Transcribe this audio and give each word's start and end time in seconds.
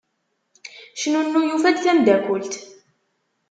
Cnunnu 0.99 1.39
yufa-d 1.49 1.77
tamdakelt. 1.83 2.53